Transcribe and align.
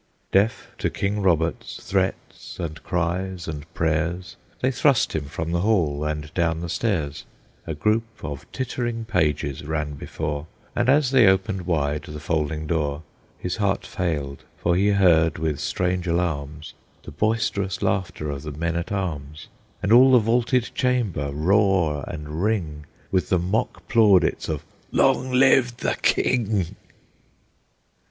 Deaf 0.31 0.69
to 0.79 0.89
King 0.89 1.21
Robert's 1.21 1.79
threats 1.87 2.57
and 2.59 2.81
cries 2.81 3.47
and 3.47 3.71
prayers, 3.75 4.35
They 4.59 4.71
thrust 4.71 5.13
him 5.15 5.25
from 5.25 5.51
the 5.51 5.61
hall 5.61 6.03
and 6.03 6.33
down 6.33 6.61
the 6.61 6.69
stairs; 6.69 7.23
A 7.67 7.75
group 7.75 8.05
of 8.23 8.51
tittering 8.51 9.05
pages 9.05 9.63
ran 9.63 9.93
before, 9.93 10.47
And 10.75 10.89
as 10.89 11.11
they 11.11 11.27
opened 11.27 11.67
wide 11.67 12.01
the 12.05 12.19
folding 12.19 12.65
door, 12.65 13.03
His 13.37 13.57
heart 13.57 13.85
failed, 13.85 14.43
for 14.57 14.75
he 14.75 14.87
heard, 14.87 15.37
with 15.37 15.59
strange 15.59 16.07
alarms, 16.07 16.73
The 17.03 17.11
boisterous 17.11 17.83
laughter 17.83 18.31
of 18.31 18.41
the 18.41 18.51
men 18.51 18.75
at 18.75 18.91
arms, 18.91 19.49
And 19.83 19.91
all 19.93 20.13
the 20.13 20.17
vaulted 20.17 20.71
chamber 20.73 21.29
roar 21.31 22.03
and 22.07 22.41
ring 22.41 22.87
With 23.11 23.29
the 23.29 23.37
mock 23.37 23.87
plaudits 23.87 24.49
of 24.49 24.65
"Long 24.91 25.29
live 25.31 25.77
the 25.77 25.93
King!" 26.01 26.75